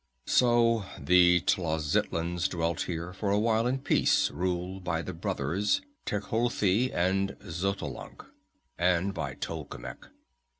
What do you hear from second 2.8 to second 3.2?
here,